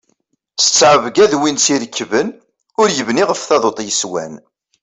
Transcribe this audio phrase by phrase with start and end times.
[0.63, 2.27] S ttɛebga d win tt-irekben,
[2.81, 4.33] ur yebni ɣef taḍuṭ yeswan.